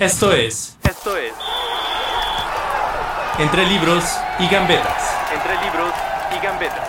[0.00, 0.78] Esto es.
[0.82, 1.34] Esto es.
[3.38, 4.02] Entre libros
[4.38, 5.14] y gambetas.
[5.30, 5.92] Entre libros
[6.34, 6.88] y gambetas.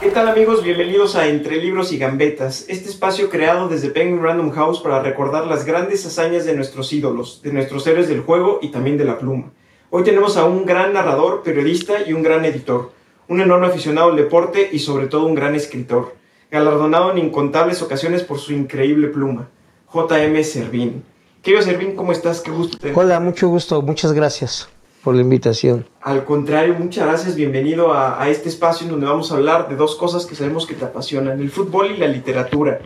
[0.00, 0.64] ¿Qué tal amigos?
[0.64, 5.46] Bienvenidos a Entre Libros y Gambetas, este espacio creado desde Penguin Random House para recordar
[5.46, 9.16] las grandes hazañas de nuestros ídolos, de nuestros héroes del juego y también de la
[9.16, 9.52] pluma.
[9.90, 12.90] Hoy tenemos a un gran narrador, periodista y un gran editor,
[13.28, 16.16] un enorme aficionado al deporte y sobre todo un gran escritor,
[16.50, 19.48] galardonado en incontables ocasiones por su increíble pluma,
[19.86, 20.42] J.M.
[20.42, 21.04] Servín.
[21.42, 22.40] Querido Servín, ¿cómo estás?
[22.40, 22.78] Qué gusto.
[22.94, 24.68] Hola, mucho gusto, muchas gracias
[25.04, 25.86] por la invitación.
[26.00, 29.76] Al contrario, muchas gracias, bienvenido a, a este espacio en donde vamos a hablar de
[29.76, 32.80] dos cosas que sabemos que te apasionan, el fútbol y la literatura.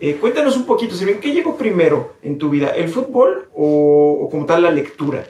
[0.00, 4.30] Eh, cuéntanos un poquito, Servín, ¿qué llegó primero en tu vida, el fútbol o, o
[4.30, 5.24] como tal la lectura?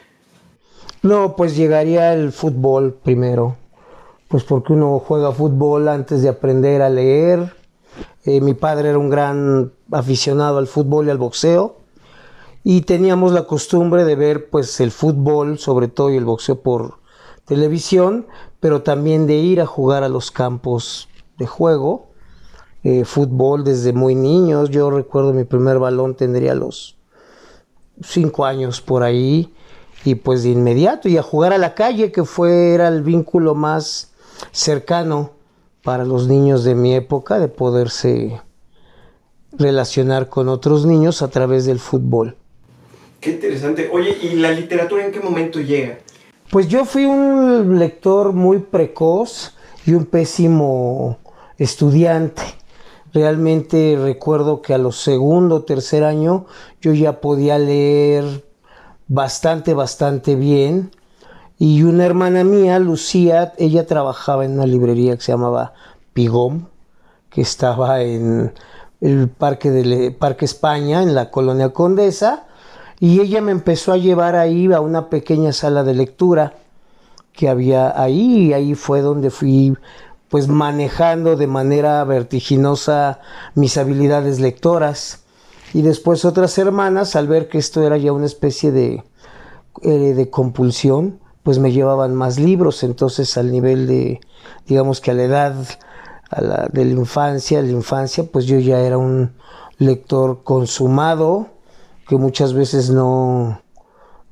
[1.02, 3.56] No, pues llegaría el fútbol primero,
[4.28, 7.54] pues porque uno juega fútbol antes de aprender a leer.
[8.24, 11.76] Eh, mi padre era un gran aficionado al fútbol y al boxeo
[12.70, 16.98] y teníamos la costumbre de ver pues el fútbol sobre todo y el boxeo por
[17.46, 18.26] televisión,
[18.60, 22.10] pero también de ir a jugar a los campos de juego.
[22.84, 26.98] Eh, fútbol desde muy niños, yo recuerdo mi primer balón tendría los
[28.02, 29.50] cinco años por ahí
[30.04, 33.54] y pues de inmediato y a jugar a la calle que fue era el vínculo
[33.54, 34.12] más
[34.52, 35.30] cercano
[35.82, 38.42] para los niños de mi época de poderse
[39.52, 42.36] relacionar con otros niños a través del fútbol.
[43.20, 43.88] Qué interesante.
[43.92, 45.98] Oye, ¿y la literatura en qué momento llega?
[46.50, 49.54] Pues yo fui un lector muy precoz
[49.84, 51.18] y un pésimo
[51.58, 52.42] estudiante.
[53.12, 56.46] Realmente recuerdo que a los segundo o tercer año
[56.80, 58.44] yo ya podía leer
[59.08, 60.90] bastante, bastante bien.
[61.58, 65.74] Y una hermana mía, Lucía, ella trabajaba en una librería que se llamaba
[66.12, 66.66] Pigom,
[67.30, 68.52] que estaba en
[69.00, 72.47] el Parque, de Parque España, en la colonia Condesa.
[73.00, 76.54] Y ella me empezó a llevar ahí a una pequeña sala de lectura
[77.32, 78.48] que había ahí.
[78.48, 79.76] Y ahí fue donde fui
[80.28, 83.20] pues manejando de manera vertiginosa
[83.54, 85.24] mis habilidades lectoras.
[85.72, 89.04] Y después otras hermanas, al ver que esto era ya una especie de,
[89.82, 92.82] eh, de compulsión, pues me llevaban más libros.
[92.82, 94.20] Entonces al nivel de,
[94.66, 95.54] digamos que a la edad
[96.30, 99.32] a la, de la infancia, la infancia, pues yo ya era un
[99.78, 101.48] lector consumado,
[102.08, 103.60] que muchas veces no,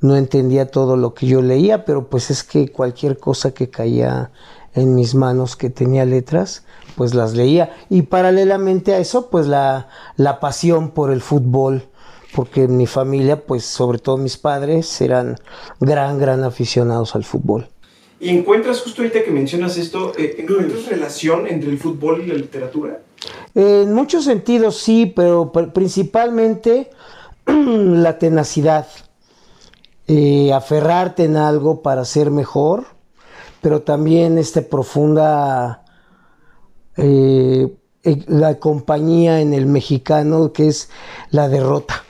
[0.01, 4.31] no entendía todo lo que yo leía, pero pues es que cualquier cosa que caía
[4.75, 6.65] en mis manos que tenía letras,
[6.97, 7.77] pues las leía.
[7.91, 11.85] Y paralelamente a eso, pues la, la pasión por el fútbol,
[12.35, 15.37] porque mi familia, pues sobre todo mis padres, eran
[15.81, 17.69] gran, gran aficionados al fútbol.
[18.19, 22.35] ¿Y encuentras justo ahorita que mencionas esto, eh, encuentras relación entre el fútbol y la
[22.35, 23.01] literatura?
[23.55, 26.91] En muchos sentidos sí, pero principalmente
[27.67, 28.87] la tenacidad,
[30.07, 32.87] eh, aferrarte en algo para ser mejor,
[33.61, 35.85] pero también esta profunda
[36.97, 37.75] eh,
[38.27, 40.89] la compañía en el mexicano que es
[41.31, 42.05] la derrota,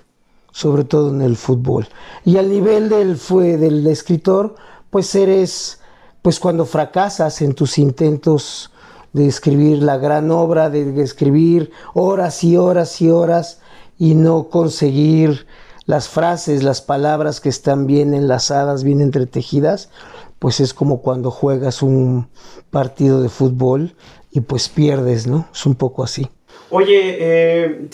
[0.53, 1.89] sobre todo en el fútbol.
[2.25, 4.57] Y al nivel del, fue, del escritor,
[4.91, 5.81] pues eres,
[6.23, 8.73] pues cuando fracasas en tus intentos
[9.13, 13.61] de escribir la gran obra, de escribir horas y horas y horas
[13.99, 15.47] y no conseguir
[15.87, 19.91] las frases, las palabras que están bien enlazadas, bien entretejidas,
[20.39, 22.29] pues es como cuando juegas un
[22.71, 23.95] partido de fútbol
[24.31, 25.49] y pues pierdes, ¿no?
[25.53, 26.29] Es un poco así.
[26.71, 27.89] Oye, eh,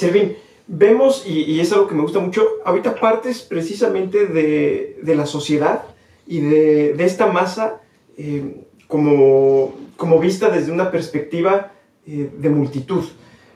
[0.67, 5.27] vemos, y, y, es algo que me gusta mucho, ahorita partes precisamente de, de la
[5.27, 5.83] sociedad
[6.27, 7.81] y de, de esta masa
[8.17, 11.73] eh, como, como vista desde una perspectiva
[12.07, 13.05] eh, de multitud.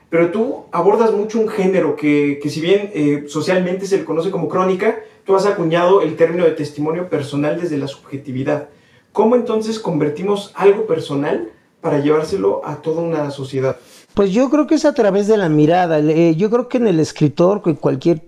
[0.09, 4.31] Pero tú abordas mucho un género que, que si bien eh, socialmente se le conoce
[4.31, 8.69] como crónica, tú has acuñado el término de testimonio personal desde la subjetividad.
[9.13, 11.49] ¿Cómo entonces convertimos algo personal
[11.81, 13.77] para llevárselo a toda una sociedad?
[14.15, 15.99] Pues yo creo que es a través de la mirada.
[15.99, 18.23] Eh, yo creo que en el escritor, cualquier,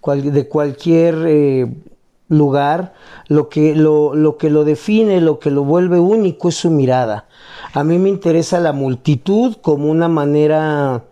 [0.00, 1.72] cual, de cualquier eh,
[2.28, 2.94] lugar,
[3.28, 7.26] lo que lo, lo que lo define, lo que lo vuelve único es su mirada.
[7.74, 11.04] A mí me interesa la multitud como una manera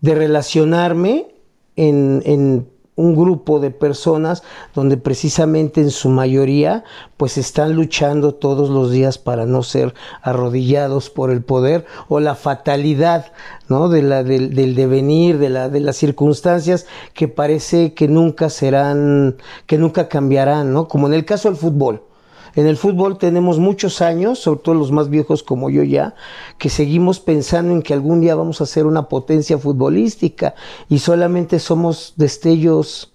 [0.00, 1.28] de relacionarme
[1.76, 6.84] en, un grupo de personas donde precisamente en su mayoría
[7.16, 12.36] pues están luchando todos los días para no ser arrodillados por el poder o la
[12.36, 13.32] fatalidad
[13.68, 13.88] ¿no?
[13.88, 19.38] de la, del, del devenir, de, la, de las circunstancias que parece que nunca serán,
[19.66, 20.86] que nunca cambiarán, ¿no?
[20.86, 22.02] como en el caso del fútbol.
[22.56, 26.14] En el fútbol tenemos muchos años, sobre todo los más viejos como yo ya,
[26.58, 30.54] que seguimos pensando en que algún día vamos a ser una potencia futbolística.
[30.88, 33.12] Y solamente somos destellos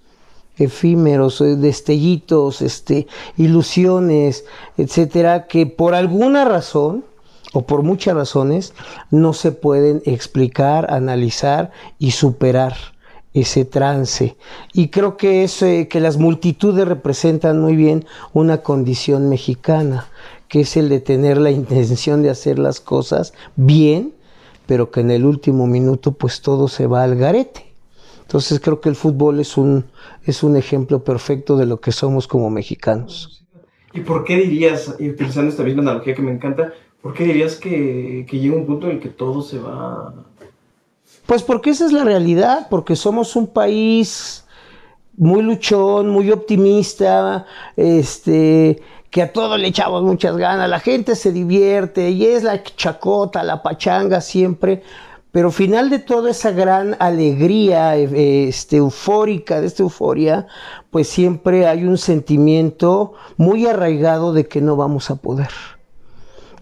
[0.58, 3.08] efímeros, eh, destellitos, este,
[3.38, 4.44] ilusiones,
[4.78, 7.06] etcétera, que por alguna razón
[7.54, 8.74] o por muchas razones
[9.10, 12.76] no se pueden explicar, analizar y superar
[13.34, 14.36] ese trance.
[14.74, 20.08] Y creo que, es, que las multitudes representan muy bien una condición mexicana,
[20.48, 24.14] que es el de tener la intención de hacer las cosas bien,
[24.66, 27.66] pero que en el último minuto pues todo se va al garete.
[28.22, 29.86] Entonces creo que el fútbol es un,
[30.24, 33.44] es un ejemplo perfecto de lo que somos como mexicanos.
[33.92, 36.72] ¿Y por qué dirías, y utilizando esta misma analogía que me encanta,
[37.02, 40.14] por qué dirías que, que llega un punto en el que todo se va
[41.30, 44.46] pues porque esa es la realidad, porque somos un país
[45.16, 47.46] muy luchón, muy optimista,
[47.78, 48.82] este,
[49.12, 53.44] que a todo le echamos muchas ganas, la gente se divierte y es la chacota,
[53.44, 54.82] la pachanga siempre,
[55.32, 60.48] pero final de toda esa gran alegría este, eufórica, de esta euforia,
[60.90, 65.50] pues siempre hay un sentimiento muy arraigado de que no vamos a poder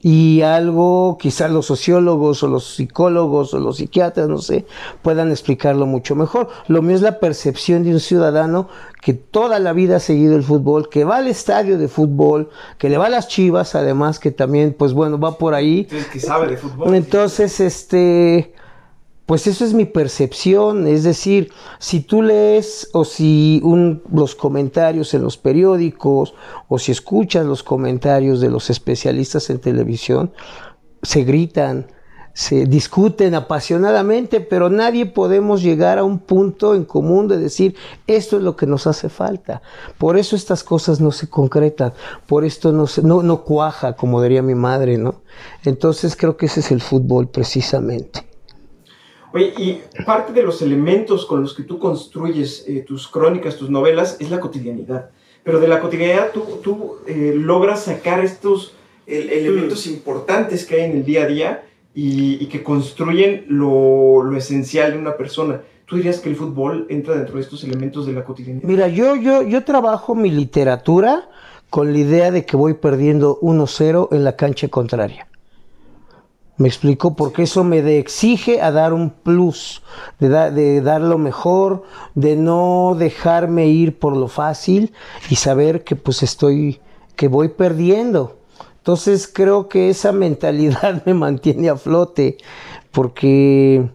[0.09, 4.65] y algo quizás los sociólogos o los psicólogos o los psiquiatras, no sé,
[5.01, 6.47] puedan explicarlo mucho mejor.
[6.69, 8.69] Lo mío es la percepción de un ciudadano
[9.01, 12.87] que toda la vida ha seguido el fútbol, que va al estadio de fútbol, que
[12.87, 15.79] le va a las chivas, además que también, pues bueno, va por ahí.
[15.79, 16.95] Entonces, que sabe de fútbol.
[16.95, 18.53] Entonces, este
[19.27, 23.61] pues eso es mi percepción, es decir, si tú lees o si
[24.09, 26.33] los comentarios en los periódicos
[26.69, 30.31] o si escuchas los comentarios de los especialistas en televisión,
[31.03, 31.87] se gritan,
[32.31, 37.75] se discuten apasionadamente, pero nadie podemos llegar a un punto en común de decir,
[38.07, 39.61] esto es lo que nos hace falta.
[39.97, 41.91] Por eso estas cosas no se concretan,
[42.27, 45.15] por esto no, no, no cuaja, como diría mi madre, ¿no?
[45.65, 48.26] Entonces creo que ese es el fútbol precisamente.
[49.33, 53.69] Oye, y parte de los elementos con los que tú construyes eh, tus crónicas, tus
[53.69, 55.09] novelas, es la cotidianidad.
[55.43, 58.73] Pero de la cotidianidad tú, tú eh, logras sacar estos
[59.05, 61.63] elementos importantes que hay en el día a día
[61.99, 65.61] y, que construyen lo, lo, esencial de una persona.
[65.85, 68.67] ¿Tú dirías que el fútbol entra dentro de estos elementos de la cotidianidad?
[68.67, 71.29] Mira, yo, yo, yo trabajo mi literatura
[71.69, 75.26] con la idea de que voy perdiendo 1-0 en la cancha contraria.
[76.57, 79.83] Me explico, porque eso me exige a dar un plus,
[80.19, 81.83] de, dar lo mejor,
[82.15, 84.91] de no dejarme ir por lo fácil
[85.29, 86.79] y saber que pues estoy,
[87.15, 88.37] que voy perdiendo.
[88.77, 92.37] Entonces creo que esa mentalidad me mantiene a flote,
[92.91, 93.87] porque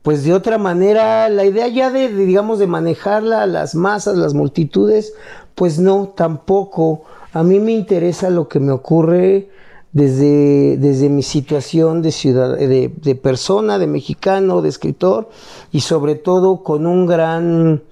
[0.00, 4.32] pues de otra manera la idea ya de, de digamos de manejarla las masas, las
[4.32, 5.12] multitudes,
[5.54, 7.02] pues no, tampoco.
[7.34, 9.50] A mí me interesa lo que me ocurre
[9.92, 15.28] desde, desde mi situación de, ciudad, de, persona, de mexicano, de escritor,
[15.72, 17.82] y sobre todo con un gran,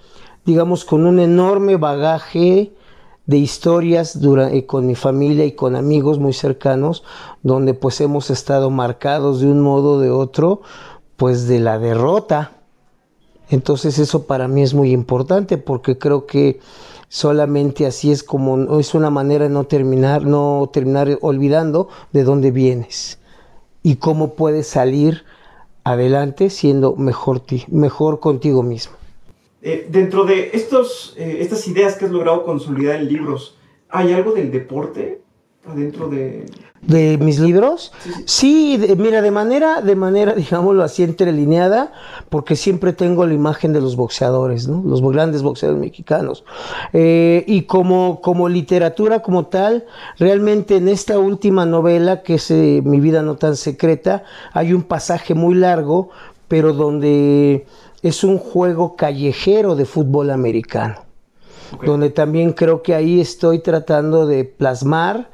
[0.45, 2.73] digamos, con un enorme bagaje
[3.27, 7.05] de historias eh, con mi familia y con amigos muy cercanos,
[7.43, 10.63] donde pues hemos estado marcados de un modo o de otro,
[11.17, 12.53] pues de la derrota.
[13.51, 16.61] Entonces eso para mí es muy importante porque creo que
[17.09, 22.51] solamente así es como es una manera de no terminar, no terminar olvidando de dónde
[22.51, 23.19] vienes
[23.83, 25.25] y cómo puedes salir
[25.85, 28.97] adelante siendo mejor, ti, mejor contigo mismo.
[29.63, 33.57] Eh, dentro de estos, eh, estas ideas que has logrado consolidar en libros,
[33.89, 35.23] ¿hay algo del deporte?
[35.69, 36.47] adentro de...
[36.83, 37.93] ¿De mis libros?
[38.25, 41.93] Sí, mira, de manera, de manera, digámoslo así, entrelineada,
[42.29, 44.83] porque siempre tengo la imagen de los boxeadores, ¿no?
[44.85, 46.45] Los grandes boxeadores mexicanos.
[46.93, 49.87] Eh, y como, como literatura como tal,
[50.19, 54.83] realmente en esta última novela, que es eh, Mi vida no tan secreta, hay un
[54.83, 56.11] pasaje muy largo,
[56.47, 57.67] pero donde
[58.03, 60.97] es un juego callejero de fútbol americano.
[61.85, 65.29] Donde también creo que ahí estoy tratando de plasmar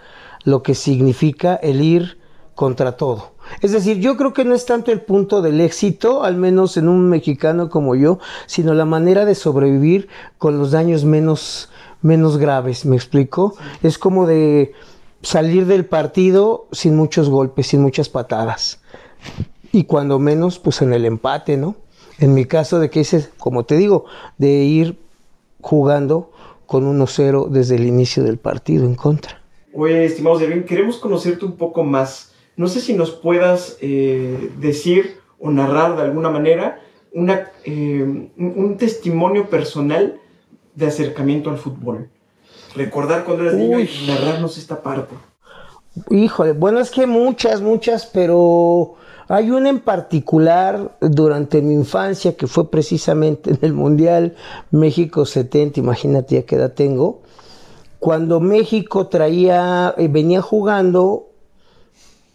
[0.45, 2.19] lo que significa el ir
[2.55, 3.33] contra todo.
[3.61, 6.89] Es decir, yo creo que no es tanto el punto del éxito, al menos en
[6.89, 10.09] un mexicano como yo, sino la manera de sobrevivir
[10.39, 11.71] con los daños menos,
[12.01, 13.55] menos graves, ¿me explico?
[13.83, 14.73] Es como de
[15.23, 18.81] salir del partido sin muchos golpes, sin muchas patadas.
[19.73, 21.77] Y cuando menos, pues en el empate, ¿no?
[22.19, 24.05] En mi caso de que ese, como te digo,
[24.39, 24.99] de ir
[25.61, 26.31] jugando
[26.67, 29.44] con 1-0 desde el inicio del partido en contra.
[29.75, 32.33] Oye, estimado Servín, queremos conocerte un poco más.
[32.57, 36.81] No sé si nos puedas eh, decir o narrar de alguna manera
[37.13, 40.21] una, eh, un testimonio personal
[40.75, 42.09] de acercamiento al fútbol.
[42.77, 45.15] Recordar cuando eras niño y narrarnos esta parte.
[46.11, 48.97] Híjole, bueno, es que muchas, muchas, pero
[49.29, 54.35] hay una en particular durante mi infancia que fue precisamente en el Mundial
[54.71, 57.23] México 70, imagínate ya qué edad tengo,
[58.05, 61.31] cuando México traía, eh, venía jugando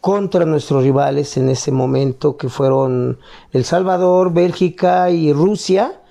[0.01, 3.19] contra nuestros rivales en ese momento, que fueron
[3.51, 6.01] El Salvador, Bélgica y Rusia,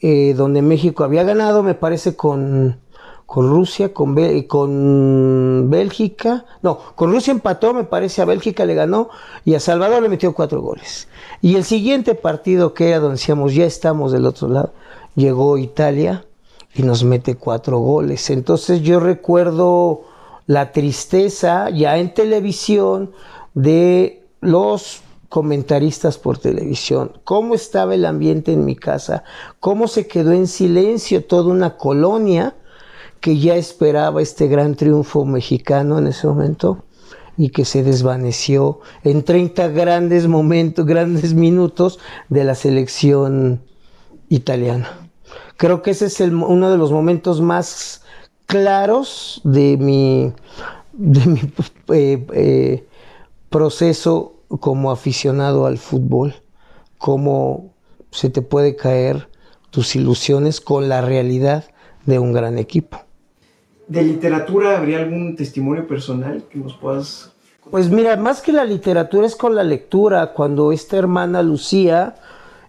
[0.00, 2.80] eh, donde México había ganado, me parece, con
[3.26, 4.16] con Rusia, con,
[4.48, 9.08] con Bélgica, no, con Rusia empató, me parece, a Bélgica le ganó
[9.44, 11.06] y a Salvador le metió cuatro goles.
[11.42, 14.72] Y el siguiente partido que era donde decíamos, ya estamos del otro lado,
[15.14, 16.24] llegó Italia
[16.78, 18.30] y nos mete cuatro goles.
[18.30, 20.04] Entonces yo recuerdo
[20.46, 23.10] la tristeza ya en televisión
[23.54, 29.24] de los comentaristas por televisión, cómo estaba el ambiente en mi casa,
[29.60, 32.54] cómo se quedó en silencio toda una colonia
[33.20, 36.84] que ya esperaba este gran triunfo mexicano en ese momento
[37.36, 43.62] y que se desvaneció en 30 grandes momentos, grandes minutos de la selección
[44.28, 45.07] italiana.
[45.56, 48.02] Creo que ese es uno de los momentos más
[48.46, 50.32] claros de mi,
[51.88, 52.86] eh, eh,
[53.50, 56.34] proceso como aficionado al fútbol,
[56.96, 57.74] cómo
[58.10, 59.28] se te puede caer
[59.70, 61.64] tus ilusiones con la realidad
[62.06, 62.98] de un gran equipo
[63.88, 67.32] de literatura, ¿habría algún testimonio personal que nos puedas...
[67.70, 70.32] Pues mira, más que la literatura es con la lectura.
[70.32, 72.14] Cuando esta hermana Lucía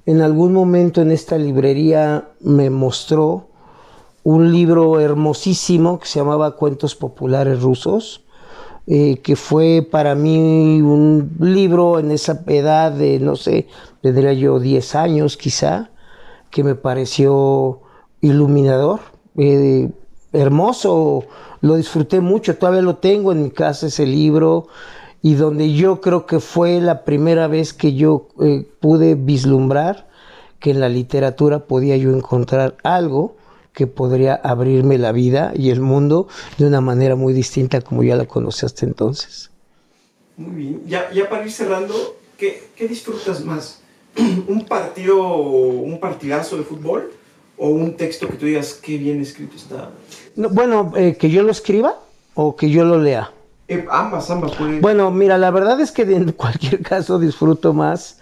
[0.10, 3.50] en algún momento en esta librería me mostró
[4.24, 8.24] un libro hermosísimo que se llamaba Cuentos Populares Rusos,
[8.88, 13.68] eh, que fue para mí un libro en esa edad de, no sé,
[14.02, 15.92] tendría yo 10 años quizá,
[16.50, 17.82] que me pareció
[18.20, 19.02] iluminador.
[19.38, 19.92] Eh,
[20.34, 21.26] hermoso,
[21.62, 24.70] lo disfruté mucho, todavía lo tengo en mi casa ese libro
[25.22, 30.08] y donde yo creo que fue la primera vez que yo eh, pude vislumbrar
[30.60, 33.36] que en la literatura podía yo encontrar algo
[33.74, 38.16] que podría abrirme la vida y el mundo de una manera muy distinta como ya
[38.16, 39.52] la conocí hasta entonces.
[40.38, 41.94] Muy bien, ya, ya para ir cerrando,
[42.38, 43.82] ¿qué, qué disfrutas más?
[44.48, 47.12] ¿Un partido, un partidazo de fútbol?
[47.58, 49.92] ¿O un texto que tú digas qué bien escrito está?
[50.36, 52.00] bueno, eh, que yo lo escriba
[52.34, 53.34] o que yo lo lea.
[53.70, 54.52] Eh, ambas, ambas.
[54.82, 58.18] Bueno, mira, la verdad es que en cualquier caso disfruto más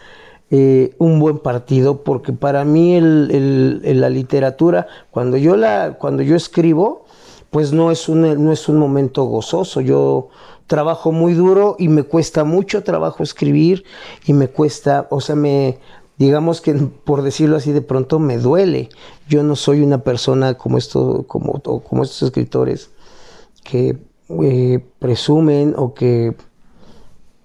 [0.51, 6.35] eh, un buen partido porque para mí el, la literatura, cuando yo, la, cuando yo
[6.35, 7.05] escribo,
[7.49, 9.79] pues no es, un, no es un momento gozoso.
[9.79, 10.27] Yo
[10.67, 13.85] trabajo muy duro y me cuesta mucho trabajo escribir
[14.25, 15.79] y me cuesta, o sea, me,
[16.17, 18.89] digamos que por decirlo así de pronto me duele.
[19.29, 22.89] Yo no soy una persona como, esto, como, como estos escritores
[23.63, 23.97] que
[24.29, 26.35] eh, presumen o que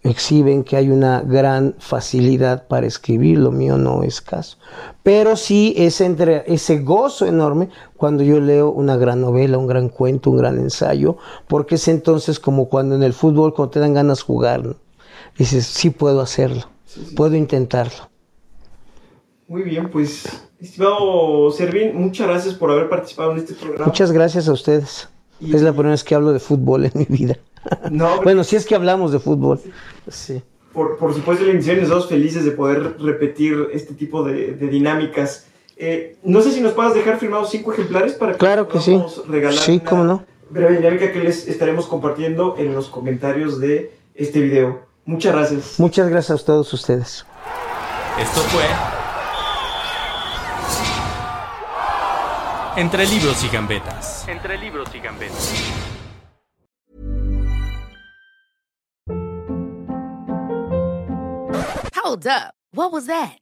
[0.03, 4.59] exhiben que hay una gran facilidad para escribir, lo mío no es caso.
[5.03, 9.89] Pero sí es entre ese gozo enorme cuando yo leo una gran novela, un gran
[9.89, 13.95] cuento, un gran ensayo, porque es entonces como cuando en el fútbol, cuando te dan
[13.95, 14.77] ganas de jugar,
[15.39, 16.65] dices, sí puedo hacerlo,
[17.15, 18.11] puedo intentarlo.
[19.47, 20.25] Muy bien, pues,
[20.59, 23.87] estimado Servín, muchas gracias por haber participado en este programa.
[23.87, 25.12] Muchas gracias a ustedes.
[25.51, 27.39] Es la primera vez que hablo de fútbol en mi vida.
[28.25, 29.61] bueno, si es que hablamos de fútbol.
[30.09, 30.43] Sí.
[30.73, 35.47] Por, por supuesto, la emisión estamos felices de poder repetir este tipo de, dinámicas.
[35.77, 39.01] Eh, no sé si nos puedas dejar firmados cinco ejemplares para que claro que sí.
[39.29, 40.25] regalar sí, cómo no.
[40.51, 44.81] breve dinámica que les estaremos compartiendo en los comentarios de este video.
[45.05, 45.81] Muchas gracias.
[45.81, 47.27] Muchas gracias a todos ustedes.
[48.19, 48.63] Esto fue
[52.75, 54.27] Entre libros y gambetas.
[54.27, 55.53] Entre libros y gambetas.
[61.95, 62.55] Hold up.
[62.73, 63.42] What was that?